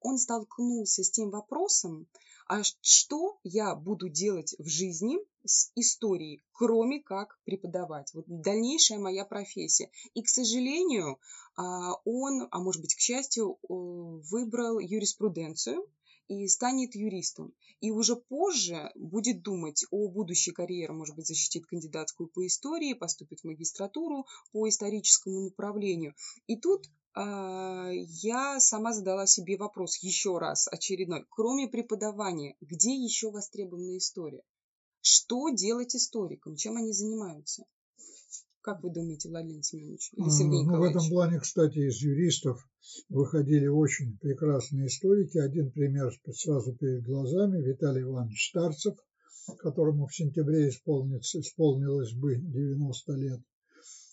он 0.01 0.17
столкнулся 0.17 1.03
с 1.03 1.09
тем 1.09 1.31
вопросом, 1.31 2.07
а 2.47 2.61
что 2.81 3.39
я 3.43 3.75
буду 3.75 4.07
делать 4.07 4.55
в 4.59 4.67
жизни 4.67 5.17
с 5.43 5.71
историей, 5.75 6.43
кроме 6.53 7.01
как 7.01 7.39
преподавать. 7.43 8.13
Вот 8.13 8.25
дальнейшая 8.27 8.99
моя 8.99 9.25
профессия. 9.25 9.89
И, 10.13 10.21
к 10.21 10.29
сожалению, 10.29 11.19
он, 11.57 12.47
а 12.51 12.59
может 12.59 12.81
быть, 12.81 12.95
к 12.95 12.99
счастью, 12.99 13.57
выбрал 13.67 14.79
юриспруденцию, 14.79 15.89
и 16.27 16.47
станет 16.47 16.95
юристом. 16.95 17.53
И 17.79 17.91
уже 17.91 18.15
позже 18.15 18.91
будет 18.95 19.41
думать 19.41 19.85
о 19.91 20.09
будущей 20.09 20.51
карьере, 20.51 20.91
может 20.93 21.15
быть, 21.15 21.27
защитит 21.27 21.65
кандидатскую 21.65 22.29
по 22.29 22.45
истории, 22.45 22.93
поступит 22.93 23.41
в 23.41 23.45
магистратуру 23.45 24.25
по 24.51 24.67
историческому 24.67 25.41
направлению. 25.41 26.15
И 26.47 26.57
тут 26.57 26.85
э, 27.15 27.91
я 27.93 28.59
сама 28.59 28.93
задала 28.93 29.27
себе 29.27 29.57
вопрос 29.57 29.97
еще 29.97 30.37
раз 30.37 30.67
очередной. 30.67 31.25
Кроме 31.29 31.67
преподавания, 31.67 32.55
где 32.61 32.93
еще 32.95 33.31
востребована 33.31 33.97
история? 33.97 34.43
Что 35.01 35.49
делать 35.49 35.95
историкам? 35.95 36.55
Чем 36.55 36.77
они 36.77 36.91
занимаются? 36.91 37.65
Как 38.67 38.83
вы 38.83 38.91
думаете, 38.91 39.29
Владимир 39.29 39.63
Семенович 39.63 40.11
или 40.11 40.27
Сергей 40.27 40.65
ну, 40.65 40.79
В 40.79 40.83
этом 40.83 41.07
плане, 41.07 41.39
кстати, 41.39 41.77
из 41.77 42.01
юристов 42.01 42.67
выходили 43.07 43.67
очень 43.67 44.17
прекрасные 44.17 44.87
историки. 44.87 45.37
Один 45.37 45.71
пример 45.71 46.11
сразу 46.33 46.75
перед 46.75 47.05
глазами. 47.05 47.63
Виталий 47.63 48.01
Иванович 48.01 48.49
Старцев, 48.49 48.97
которому 49.59 50.07
в 50.07 50.13
сентябре 50.13 50.67
исполнится, 50.67 51.39
исполнилось 51.39 52.11
бы 52.11 52.35
90 52.35 53.13
лет. 53.13 53.39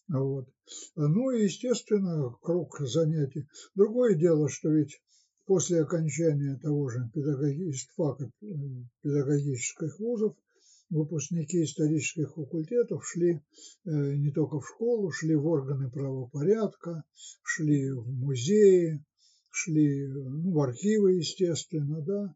Вот. 0.06 0.48
Ну 0.94 1.30
и, 1.32 1.42
естественно, 1.46 2.32
круг 2.40 2.78
занятий. 2.78 3.48
Другое 3.74 4.14
дело, 4.14 4.48
что 4.48 4.68
ведь 4.68 5.02
после 5.46 5.82
окончания 5.82 6.60
того 6.62 6.88
же 6.90 7.10
педагогического, 7.12 8.18
э, 8.22 8.46
педагогических 9.02 9.98
вузов 9.98 10.36
выпускники 10.94 11.64
исторических 11.64 12.34
факультетов 12.34 13.04
шли 13.06 13.32
э, 13.34 13.40
не 13.84 14.30
только 14.30 14.60
в 14.60 14.68
школу, 14.68 15.10
шли 15.10 15.34
в 15.34 15.46
органы 15.46 15.90
правопорядка, 15.90 17.04
шли 17.42 17.90
в 17.90 18.08
музеи, 18.08 19.04
шли 19.50 20.06
ну, 20.06 20.52
в 20.52 20.60
архивы, 20.60 21.14
естественно, 21.14 22.00
да. 22.00 22.34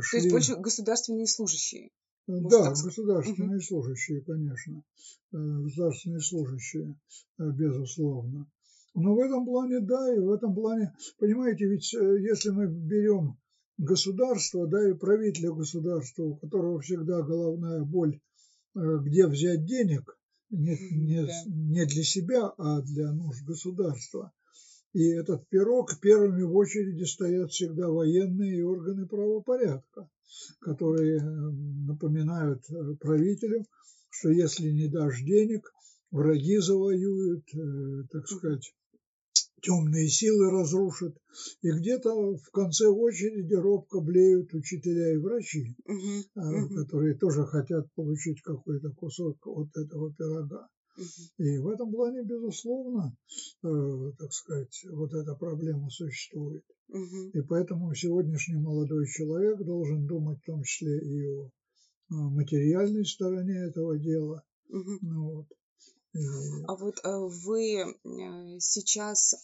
Шли... 0.00 0.10
То 0.10 0.16
есть 0.18 0.30
больше 0.30 0.56
государственные 0.56 1.26
служащие? 1.26 1.90
Да, 2.26 2.70
государственные 2.70 3.56
угу. 3.56 3.64
служащие, 3.64 4.20
конечно. 4.22 4.84
Э, 5.32 5.36
государственные 5.38 6.20
служащие, 6.20 7.00
э, 7.38 7.50
безусловно. 7.50 8.50
Но 8.94 9.14
в 9.14 9.18
этом 9.18 9.46
плане, 9.46 9.80
да, 9.80 10.14
и 10.14 10.18
в 10.18 10.30
этом 10.30 10.54
плане, 10.54 10.92
понимаете, 11.18 11.64
ведь 11.64 11.90
если 11.94 12.50
мы 12.50 12.66
берем 12.66 13.38
государства, 13.78 14.66
да, 14.66 14.90
и 14.90 14.94
правителя 14.94 15.52
государства, 15.52 16.22
у 16.22 16.36
которого 16.36 16.80
всегда 16.80 17.22
головная 17.22 17.82
боль, 17.82 18.20
э, 18.74 18.80
где 19.02 19.26
взять 19.26 19.64
денег, 19.64 20.18
не, 20.50 20.76
не, 20.90 21.26
не 21.46 21.86
для 21.86 22.02
себя, 22.02 22.52
а 22.58 22.82
для 22.82 23.12
нужд 23.12 23.44
государства. 23.44 24.32
И 24.92 25.08
этот 25.08 25.48
пирог 25.48 25.98
первыми 26.00 26.42
в 26.42 26.54
очереди 26.54 27.04
стоят 27.04 27.50
всегда 27.50 27.88
военные 27.88 28.58
и 28.58 28.62
органы 28.62 29.06
правопорядка, 29.06 30.08
которые 30.60 31.18
э, 31.18 31.22
напоминают 31.22 32.62
э, 32.70 32.94
правителю, 33.00 33.64
что 34.10 34.28
если 34.28 34.70
не 34.70 34.88
дашь 34.88 35.22
денег, 35.22 35.72
враги 36.10 36.58
завоюют, 36.58 37.46
так 38.10 38.28
сказать, 38.28 38.74
темные 39.62 40.08
силы 40.08 40.50
разрушат. 40.50 41.16
И 41.62 41.70
где-то 41.70 42.36
в 42.36 42.50
конце 42.50 42.88
очереди 42.88 43.54
робко 43.54 44.00
блеют 44.00 44.52
учителя 44.52 45.14
и 45.14 45.16
врачи, 45.16 45.76
угу, 45.86 46.74
которые 46.74 47.14
тоже 47.16 47.46
хотят 47.46 47.86
получить 47.94 48.42
какой-то 48.42 48.90
кусок 48.90 49.46
от 49.46 49.68
этого 49.76 50.12
пирога. 50.12 50.68
И 51.38 51.58
в 51.58 51.68
этом 51.68 51.90
плане, 51.90 52.22
безусловно, 52.22 53.16
э, 53.64 54.12
так 54.18 54.32
сказать, 54.32 54.84
вот 54.90 55.14
эта 55.14 55.34
проблема 55.34 55.88
существует. 55.88 56.64
И 57.32 57.40
поэтому 57.40 57.94
сегодняшний 57.94 58.58
молодой 58.58 59.06
человек 59.06 59.58
должен 59.64 60.06
думать 60.06 60.38
в 60.42 60.44
том 60.44 60.62
числе 60.62 60.98
и 60.98 61.26
о 61.30 61.50
материальной 62.10 63.06
стороне 63.06 63.68
этого 63.68 63.98
дела. 63.98 64.44
Ну, 64.68 65.36
вот. 65.36 65.46
А 66.14 66.74
вот 66.74 66.98
э, 67.02 67.08
вы 67.44 67.80
э, 67.80 68.58
сейчас 68.60 69.34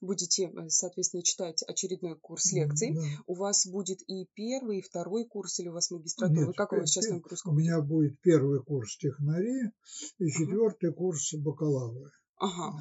будете, 0.00 0.46
э, 0.46 0.68
соответственно, 0.68 1.22
читать 1.22 1.62
очередной 1.62 2.18
курс 2.18 2.52
лекций. 2.52 2.94
Да. 2.94 3.00
У 3.26 3.34
вас 3.34 3.66
будет 3.66 4.00
и 4.08 4.26
первый, 4.34 4.78
и 4.78 4.82
второй 4.82 5.24
курс, 5.26 5.58
или 5.58 5.68
у 5.68 5.72
вас 5.72 5.90
магистратура? 5.90 6.46
Нет, 6.46 6.56
как 6.56 6.72
у 6.72 6.76
вас 6.76 6.90
сейчас 6.90 7.08
нагрузка? 7.08 7.48
У 7.48 7.54
меня 7.54 7.80
будет 7.80 8.20
первый 8.20 8.62
курс 8.62 8.96
технари 8.96 9.72
и 10.18 10.30
четвертый 10.30 10.90
ага. 10.90 10.96
курс 10.96 11.34
бакалавра. 11.34 12.10
Ага. 12.40 12.78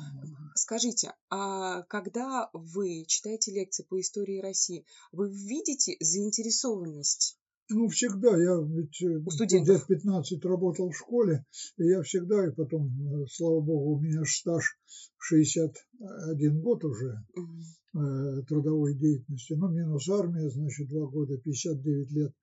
Скажите, 0.55 1.13
а 1.29 1.81
когда 1.83 2.49
вы 2.53 3.05
читаете 3.07 3.51
лекции 3.51 3.83
по 3.83 3.99
истории 3.99 4.39
России, 4.39 4.85
вы 5.11 5.31
видите 5.31 5.97
заинтересованность 5.99 7.39
ну, 7.69 7.87
всегда. 7.89 8.29
Я 8.37 8.57
ведь 8.61 9.01
э, 9.01 9.19
лет 9.19 9.85
15 9.87 10.45
работал 10.45 10.89
в 10.89 10.97
школе, 10.97 11.45
и 11.77 11.85
я 11.85 12.01
всегда, 12.01 12.47
и 12.47 12.51
потом, 12.51 12.87
э, 12.87 13.25
слава 13.29 13.61
богу, 13.61 13.95
у 13.95 13.99
меня 13.99 14.23
стаж 14.25 14.77
61 15.17 16.61
год 16.61 16.83
уже 16.85 17.23
э, 17.35 18.41
трудовой 18.47 18.95
деятельности, 18.95 19.53
ну, 19.53 19.69
минус 19.69 20.07
армия, 20.09 20.49
значит, 20.49 20.87
два 20.89 21.07
года, 21.07 21.37
59 21.37 22.11
лет 22.11 22.33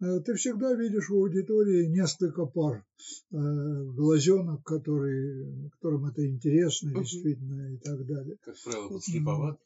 ты 0.00 0.34
всегда 0.34 0.74
видишь 0.74 1.08
в 1.08 1.14
аудитории 1.14 1.86
несколько 1.86 2.46
пар 2.46 2.84
э, 3.30 3.36
глазенок, 3.36 4.62
которые, 4.64 5.70
которым 5.70 6.06
это 6.06 6.26
интересно 6.26 6.92
действительно 6.94 7.74
и 7.74 7.78
так 7.78 8.04
далее. 8.06 8.36
Как 8.42 8.54
правило, 8.64 8.88
подслеповат. 8.88 9.60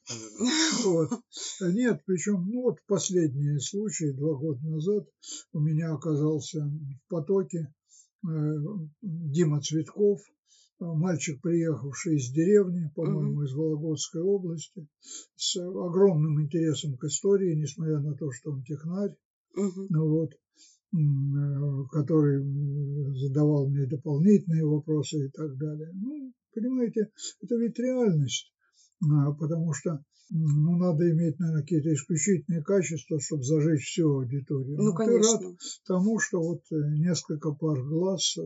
Вот. 0.84 1.10
Нет, 1.60 2.02
причем, 2.06 2.46
ну 2.50 2.62
вот 2.62 2.78
последние 2.86 3.58
случаи, 3.60 4.12
два 4.12 4.34
года 4.34 4.60
назад 4.66 5.08
у 5.52 5.60
меня 5.60 5.92
оказался 5.92 6.60
в 6.60 7.08
потоке 7.08 7.72
э, 8.26 8.28
Дима 9.02 9.60
Цветков, 9.60 10.20
мальчик, 10.80 11.40
приехавший 11.40 12.16
из 12.16 12.30
деревни, 12.30 12.90
по-моему, 12.94 13.42
из 13.42 13.52
Вологодской 13.52 14.22
области, 14.22 14.86
с 15.36 15.56
огромным 15.56 16.40
интересом 16.42 16.96
к 16.96 17.04
истории, 17.04 17.54
несмотря 17.54 17.98
на 17.98 18.14
то, 18.14 18.30
что 18.30 18.52
он 18.52 18.62
технарь, 18.62 19.16
угу. 19.58 19.86
вот, 19.90 20.32
э, 20.32 21.88
который 21.90 22.42
задавал 23.18 23.68
мне 23.68 23.86
дополнительные 23.86 24.64
вопросы 24.64 25.26
и 25.26 25.28
так 25.30 25.56
далее. 25.56 25.90
Ну, 25.94 26.32
понимаете, 26.54 27.10
это 27.40 27.56
ведь 27.56 27.78
реальность, 27.78 28.52
а, 29.02 29.32
потому 29.32 29.72
что 29.72 30.02
ну, 30.30 30.76
надо 30.76 31.10
иметь, 31.10 31.38
наверное, 31.38 31.62
какие-то 31.62 31.92
исключительные 31.94 32.62
качества, 32.62 33.18
чтобы 33.20 33.44
зажечь 33.44 33.84
всю 33.84 34.10
аудиторию. 34.10 34.76
Ну, 34.76 34.84
Но 34.90 34.94
конечно. 34.94 35.38
Ты 35.38 35.44
рад 35.46 35.56
тому, 35.86 36.18
что 36.18 36.40
вот 36.40 36.62
э, 36.70 36.76
несколько 36.98 37.52
пар 37.52 37.82
глаз, 37.82 38.36
э, 38.36 38.42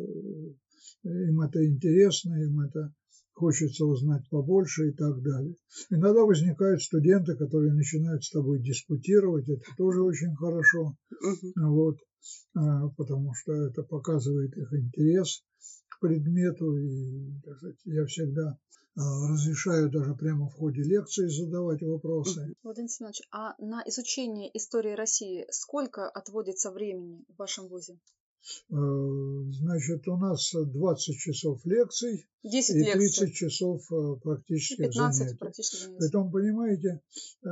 им 1.05 1.41
это 1.41 1.67
интересно, 1.67 2.35
им 2.35 2.61
это 2.61 2.95
хочется 3.35 3.85
узнать 3.85 4.29
побольше 4.31 4.89
и 4.89 4.93
так 4.93 5.23
далее. 5.23 5.57
Иногда 5.91 6.23
возникают 6.23 6.83
студенты, 6.83 7.37
которые 7.37 7.73
начинают 7.73 8.25
с 8.25 8.31
тобой 8.31 8.63
дискутировать, 8.63 9.49
это 9.49 9.63
тоже 9.77 10.03
очень 10.03 10.35
хорошо, 10.37 10.97
вот, 11.57 11.99
а, 12.55 12.89
потому 12.91 13.33
что 13.35 13.53
это 13.53 13.83
показывает 13.83 14.57
их 14.57 14.73
интерес 14.73 15.43
к 15.89 16.01
предмету, 16.01 16.77
и 16.77 17.41
так 17.45 17.57
сказать, 17.57 17.81
я 17.85 18.07
всегда 18.07 18.59
а, 18.95 19.29
разрешаю 19.29 19.91
даже 19.91 20.15
прямо 20.15 20.49
в 20.49 20.55
ходе 20.55 20.83
лекции 20.83 21.27
задавать 21.27 21.83
вопросы. 21.83 22.55
Владимир 22.63 22.91
Семенович, 22.91 23.23
а 23.31 23.55
на 23.59 23.83
изучение 23.87 24.51
истории 24.57 24.93
России 24.93 25.47
сколько 25.51 26.09
отводится 26.09 26.71
времени 26.71 27.25
в 27.29 27.39
вашем 27.39 27.69
вузе? 27.69 27.99
Э, 28.71 28.75
значит, 29.53 30.09
у 30.09 30.17
нас 30.17 30.53
20 30.53 31.17
часов 31.17 31.65
лекций 31.65 32.27
10 32.43 32.77
и 32.77 32.93
30 32.93 33.01
лекций. 33.01 33.33
часов 33.33 33.83
э, 33.93 34.17
практических 34.21 34.89
15 34.89 35.17
занятий. 35.17 35.39
практических 35.39 35.79
занятий. 35.79 35.99
Притом, 36.01 36.33
понимаете, 36.33 37.01
э, 37.45 37.49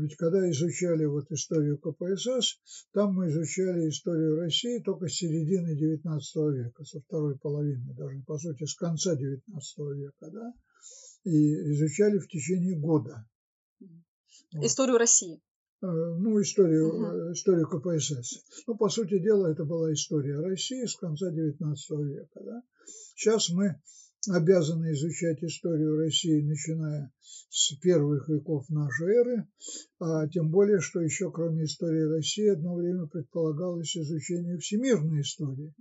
ведь 0.00 0.16
когда 0.16 0.48
изучали 0.50 1.06
вот 1.06 1.32
историю 1.32 1.78
КПСС, 1.78 2.60
там 2.92 3.14
мы 3.14 3.30
изучали 3.30 3.88
историю 3.88 4.36
России 4.36 4.78
только 4.78 5.08
с 5.08 5.14
середины 5.14 5.76
19 5.76 6.36
века, 6.54 6.84
со 6.84 7.00
второй 7.00 7.36
половины, 7.38 7.92
даже 7.94 8.22
по 8.26 8.38
сути 8.38 8.64
с 8.64 8.74
конца 8.76 9.16
19 9.16 9.78
века, 9.96 10.30
да, 10.30 10.54
и 11.24 11.72
изучали 11.72 12.18
в 12.18 12.28
течение 12.28 12.78
года. 12.78 13.26
Историю 14.52 14.98
России. 14.98 15.40
Э, 15.82 15.86
ну, 15.86 16.40
историю, 16.42 16.88
угу. 16.88 17.32
историю 17.32 17.66
КПСС. 17.66 18.44
Ну, 18.66 18.76
по 18.76 18.90
сути 18.90 19.18
дела, 19.18 19.46
это 19.46 19.64
была 19.64 19.92
история 19.94 20.38
России 20.38 20.84
с 20.84 20.94
конца 20.96 21.32
XIX 21.32 21.74
века. 22.04 22.40
Да? 22.44 22.62
Сейчас 23.14 23.48
мы 23.48 23.80
обязаны 24.28 24.92
изучать 24.92 25.42
историю 25.42 25.96
России, 25.96 26.42
начиная 26.42 27.10
с 27.48 27.74
первых 27.80 28.28
веков 28.28 28.68
нашей 28.68 29.08
эры, 29.08 29.48
а 29.98 30.28
тем 30.28 30.50
более, 30.50 30.80
что 30.80 31.00
еще 31.00 31.32
кроме 31.32 31.64
истории 31.64 32.02
России 32.02 32.48
одно 32.48 32.74
время 32.74 33.06
предполагалось 33.06 33.96
изучение 33.96 34.58
всемирной 34.58 35.22
истории. 35.22 35.72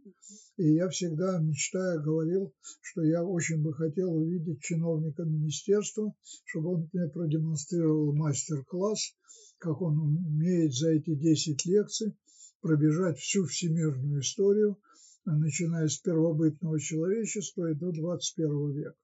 И 0.55 0.75
я 0.75 0.87
всегда, 0.87 1.39
мечтая, 1.39 1.99
говорил, 1.99 2.53
что 2.81 3.03
я 3.03 3.25
очень 3.25 3.61
бы 3.61 3.73
хотел 3.73 4.15
увидеть 4.15 4.61
чиновника 4.61 5.23
министерства, 5.23 6.13
чтобы 6.45 6.75
он 6.75 6.89
мне 6.93 7.09
продемонстрировал 7.09 8.15
мастер-класс 8.15 9.13
как 9.59 9.81
он 9.81 9.99
умеет 9.99 10.73
за 10.73 10.89
эти 10.91 11.15
10 11.15 11.65
лекций 11.65 12.15
пробежать 12.61 13.19
всю 13.19 13.45
всемирную 13.45 14.21
историю, 14.21 14.79
начиная 15.25 15.87
с 15.87 15.97
первобытного 15.97 16.79
человечества 16.79 17.71
и 17.71 17.75
до 17.75 17.91
21 17.91 18.71
века. 18.71 18.95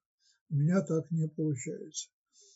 У 0.49 0.55
меня 0.55 0.81
так 0.81 1.11
не 1.11 1.27
получается. 1.27 2.09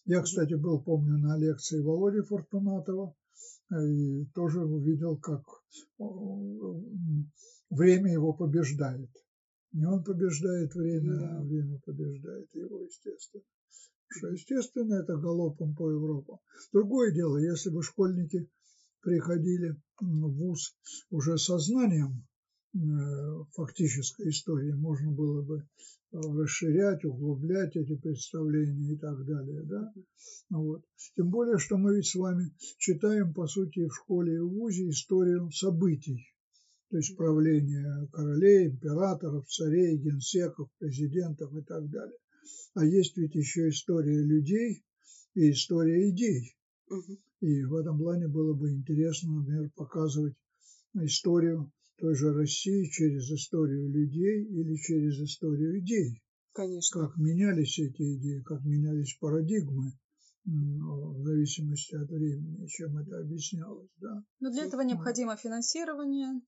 Я, 0.05 0.21
кстати, 0.21 0.53
был, 0.53 0.81
помню, 0.81 1.17
на 1.17 1.37
лекции 1.37 1.81
Володи 1.81 2.21
Фортунатова 2.21 3.15
и 3.71 4.25
тоже 4.33 4.65
увидел, 4.65 5.17
как 5.17 5.43
время 7.69 8.11
его 8.11 8.33
побеждает. 8.33 9.11
Не 9.71 9.85
он 9.85 10.03
побеждает 10.03 10.73
время, 10.73 11.37
а 11.37 11.43
время 11.43 11.79
побеждает 11.85 12.49
его, 12.55 12.81
естественно 12.81 13.43
что, 14.09 14.27
естественно, 14.29 14.95
это 14.95 15.17
галопом 15.17 15.75
по 15.75 15.89
Европам. 15.89 16.39
Другое 16.73 17.13
дело, 17.13 17.37
если 17.37 17.69
бы 17.69 17.83
школьники 17.83 18.49
приходили 19.01 19.75
в 19.99 20.31
ВУЗ 20.35 20.75
уже 21.09 21.37
со 21.37 21.57
знанием 21.59 22.25
э, 22.73 22.79
фактической 23.53 24.29
истории, 24.29 24.73
можно 24.73 25.11
было 25.11 25.41
бы 25.43 25.67
расширять, 26.11 27.05
углублять 27.05 27.75
эти 27.75 27.95
представления 27.95 28.93
и 28.93 28.97
так 28.97 29.23
далее. 29.25 29.63
Да? 29.63 29.93
Вот. 30.49 30.83
Тем 31.15 31.29
более, 31.29 31.59
что 31.59 31.77
мы 31.77 31.95
ведь 31.95 32.07
с 32.07 32.15
вами 32.15 32.51
читаем, 32.77 33.33
по 33.33 33.47
сути, 33.47 33.87
в 33.87 33.95
школе 33.95 34.35
и 34.35 34.39
в 34.39 34.49
ВУЗе 34.49 34.89
историю 34.89 35.51
событий, 35.51 36.25
то 36.89 36.97
есть 36.97 37.15
правления 37.15 38.07
королей, 38.11 38.69
императоров, 38.69 39.47
царей, 39.47 39.97
генсеков, 39.97 40.69
президентов 40.79 41.53
и 41.55 41.61
так 41.61 41.87
далее. 41.89 42.17
А 42.73 42.85
есть 42.85 43.17
ведь 43.17 43.35
еще 43.35 43.69
история 43.69 44.21
людей 44.23 44.83
и 45.33 45.51
история 45.51 46.09
идей. 46.09 46.55
Угу. 46.89 47.19
И 47.41 47.63
в 47.63 47.75
этом 47.75 47.97
плане 47.97 48.27
было 48.27 48.53
бы 48.53 48.71
интересно, 48.71 49.39
например, 49.39 49.69
показывать 49.75 50.35
историю 50.93 51.71
той 51.97 52.15
же 52.15 52.33
России 52.33 52.89
через 52.89 53.29
историю 53.29 53.89
людей 53.89 54.43
или 54.45 54.75
через 54.75 55.19
историю 55.19 55.79
идей. 55.79 56.21
Конечно. 56.53 57.01
Как 57.01 57.17
менялись 57.17 57.79
эти 57.79 58.17
идеи, 58.17 58.41
как 58.41 58.63
менялись 58.63 59.17
парадигмы 59.19 59.93
в 60.49 61.23
зависимости 61.23 61.95
от 61.95 62.09
времени, 62.09 62.65
чем 62.67 62.97
это 62.97 63.19
объяснялось. 63.19 63.89
Да? 63.97 64.23
Но 64.39 64.51
для 64.51 64.63
этого 64.65 64.81
необходимо 64.81 65.35
финансирование 65.35 66.41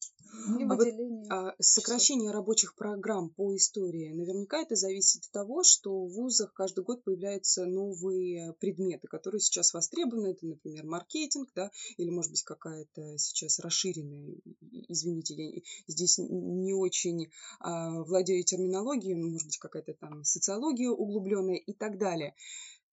и 0.60 0.64
А 0.64 0.68
вот, 0.68 0.80
выделение. 0.80 1.30
а, 1.30 1.54
сокращение 1.60 2.32
рабочих 2.32 2.76
программ 2.76 3.30
по 3.30 3.56
истории, 3.56 4.14
наверняка 4.14 4.62
это 4.62 4.76
зависит 4.76 5.26
от 5.26 5.32
того, 5.32 5.64
что 5.64 6.06
в 6.06 6.14
вузах 6.14 6.54
каждый 6.54 6.84
год 6.84 7.04
появляются 7.04 7.66
новые 7.66 8.54
предметы, 8.60 9.08
которые 9.08 9.42
сейчас 9.42 9.74
востребованы. 9.74 10.28
Это, 10.28 10.46
например, 10.46 10.86
маркетинг, 10.86 11.50
да, 11.56 11.70
или, 11.98 12.10
может 12.10 12.32
быть, 12.32 12.44
какая-то 12.44 13.18
сейчас 13.18 13.60
расширенная, 13.60 14.36
извините, 14.88 15.36
я 15.36 15.62
здесь 15.88 16.18
не 16.18 16.74
очень 16.74 17.30
а, 17.60 18.02
владею 18.04 18.44
терминологией, 18.44 19.16
ну, 19.16 19.30
может 19.30 19.48
быть, 19.48 19.58
какая-то 19.58 19.94
там 19.94 20.24
социология 20.24 20.90
углубленная 20.90 21.58
и 21.58 21.74
так 21.74 21.98
далее. 21.98 22.36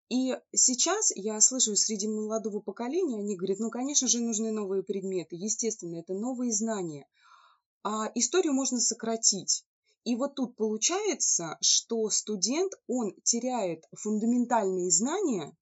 И 0.10 0.38
сейчас 0.56 1.12
я 1.15 1.41
слышу 1.41 1.76
среди 1.76 2.08
молодого 2.08 2.62
поколения, 2.62 3.20
они 3.20 3.36
говорят, 3.36 3.60
ну, 3.60 3.70
конечно 3.70 4.08
же, 4.08 4.22
нужны 4.22 4.52
новые 4.52 4.82
предметы. 4.82 5.36
Естественно, 5.36 5.98
это 5.98 6.13
новые 6.13 6.54
знания. 6.54 7.06
А 7.84 8.10
историю 8.15 8.54
можно 8.54 8.80
сократить. 8.80 9.65
И 10.06 10.15
вот 10.15 10.36
тут 10.36 10.56
получается, 10.56 11.58
что 11.60 12.10
студент, 12.10 12.72
он 12.88 13.13
теряет 13.24 13.84
фундаментальные 13.93 14.89
знания 14.91 15.58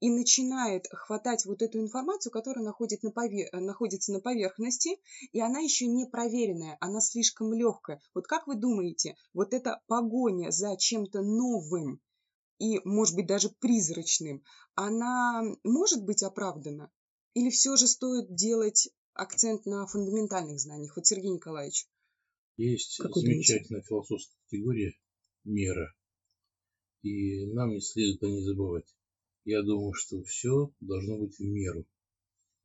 и 0.00 0.10
начинает 0.10 0.86
хватать 0.92 1.46
вот 1.46 1.62
эту 1.62 1.80
информацию, 1.80 2.30
которая 2.30 2.62
находит 2.62 3.02
на 3.02 3.10
пове- 3.10 3.48
находится 3.52 4.12
на 4.12 4.20
поверхности, 4.20 4.98
и 5.32 5.40
она 5.40 5.60
еще 5.60 5.86
не 5.86 6.04
проверенная, 6.04 6.76
она 6.80 7.00
слишком 7.00 7.54
легкая. 7.54 8.02
Вот 8.14 8.26
как 8.26 8.46
вы 8.46 8.56
думаете, 8.56 9.16
вот 9.32 9.54
эта 9.54 9.80
погоня 9.86 10.50
за 10.50 10.76
чем-то 10.76 11.22
новым 11.22 12.02
и, 12.58 12.80
может 12.84 13.14
быть, 13.14 13.26
даже 13.26 13.50
призрачным, 13.50 14.42
она 14.74 15.42
может 15.64 16.04
быть 16.04 16.22
оправдана? 16.22 16.90
Или 17.34 17.50
все 17.50 17.76
же 17.76 17.86
стоит 17.86 18.34
делать 18.34 18.90
акцент 19.14 19.66
на 19.66 19.86
фундаментальных 19.86 20.58
знаниях? 20.58 20.96
Вот 20.96 21.06
Сергей 21.06 21.30
Николаевич. 21.30 21.88
Есть 22.56 22.98
Как 22.98 23.12
думаете? 23.12 23.32
замечательная 23.32 23.82
философская 23.82 24.36
категория 24.48 24.92
мера. 25.44 25.94
И 27.02 27.46
нам 27.52 27.70
не 27.70 27.80
следует 27.80 28.22
о 28.22 28.26
ней 28.26 28.42
забывать. 28.42 28.92
Я 29.44 29.62
думаю, 29.62 29.92
что 29.94 30.22
все 30.24 30.72
должно 30.80 31.18
быть 31.18 31.38
в 31.38 31.42
меру. 31.42 31.86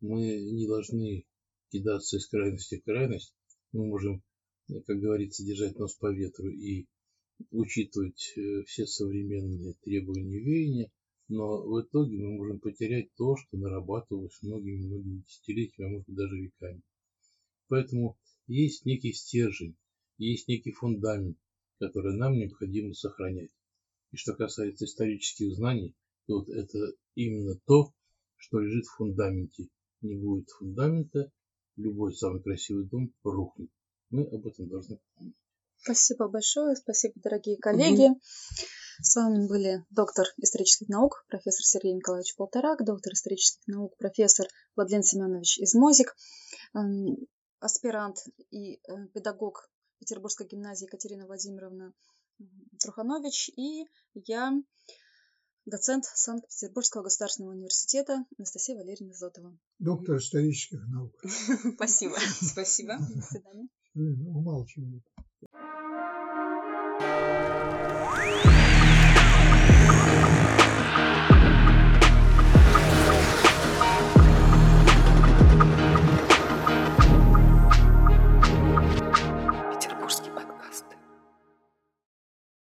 Мы 0.02 0.22
не 0.22 0.68
должны 0.68 1.26
кидаться 1.70 2.18
из 2.18 2.28
крайности 2.28 2.80
в 2.80 2.84
крайность. 2.84 3.34
Мы 3.72 3.86
можем, 3.86 4.24
как 4.68 5.00
говорится, 5.00 5.46
держать 5.46 5.78
нос 5.78 5.96
по 5.96 6.12
ветру 6.12 6.50
и 6.50 6.88
учитывать 7.52 8.34
э, 8.36 8.64
все 8.64 8.86
современные 8.86 9.76
требования 9.84 10.40
веяния, 10.40 10.92
но 11.30 11.62
в 11.62 11.82
итоге 11.82 12.18
мы 12.18 12.38
можем 12.38 12.60
потерять 12.60 13.14
то, 13.16 13.36
что 13.36 13.58
нарабатывалось 13.58 14.42
многими-многими 14.42 15.24
десятилетиями, 15.28 15.90
а 15.90 15.92
может 15.92 16.08
быть 16.08 16.16
даже 16.16 16.38
веками. 16.38 16.82
Поэтому 17.68 18.18
есть 18.48 18.86
некий 18.86 19.14
стержень, 19.14 19.76
есть 20.18 20.48
некий 20.48 20.72
фундамент, 20.72 21.38
который 21.80 22.16
нам 22.16 22.34
необходимо 22.34 22.94
сохранять. 22.94 23.52
И 24.12 24.18
что 24.18 24.36
касается 24.36 24.86
исторических 24.86 25.56
знаний, 25.56 25.96
то 26.28 26.40
вот 26.40 26.50
это 26.50 26.94
именно 27.16 27.60
то, 27.66 27.94
что 28.36 28.60
лежит 28.60 28.86
в 28.86 28.96
фундаменте. 28.98 29.70
Не 30.02 30.16
будет 30.16 30.50
фундамента, 30.50 31.32
любой 31.78 32.14
самый 32.14 32.42
красивый 32.42 32.86
дом 32.86 33.14
рухнет. 33.24 33.72
Мы 34.10 34.24
об 34.26 34.46
этом 34.46 34.68
должны 34.68 35.00
помнить. 35.16 35.36
Спасибо 35.84 36.30
большое, 36.30 36.78
спасибо, 36.78 37.14
дорогие 37.22 37.58
коллеги. 37.58 38.10
С 39.02 39.18
вами 39.18 39.48
были 39.48 39.84
доктор 39.90 40.26
исторических 40.38 40.88
наук, 40.88 41.26
профессор 41.28 41.66
Сергей 41.66 41.94
Николаевич 41.94 42.36
Полторак, 42.38 42.86
доктор 42.86 43.12
исторических 43.12 43.68
наук, 43.68 43.98
профессор 43.98 44.48
Владлен 44.78 45.04
Семенович 45.04 45.60
Измозик, 45.60 46.16
эм, 46.74 47.18
аспирант 47.60 48.18
и 48.50 48.76
э, 48.76 49.08
педагог 49.14 49.70
Петербургской 50.00 50.48
гимназии 50.48 50.86
Екатерина 50.86 51.26
Владимировна 51.26 51.94
Труханович 52.80 53.50
и 53.58 53.86
я, 54.14 54.54
доцент 55.66 56.06
Санкт-Петербургского 56.06 57.04
государственного 57.04 57.56
университета 57.56 58.24
Анастасия 58.38 58.78
Валерьевна 58.78 59.14
Зотова. 59.16 59.58
Доктор 59.80 60.18
исторических 60.18 60.80
наук. 60.88 61.14
Спасибо. 61.76 62.16
Спасибо. 62.42 62.98
До 63.16 63.22
свидания 63.22 63.68
время 63.96 64.30
умалчивает. 64.30 65.04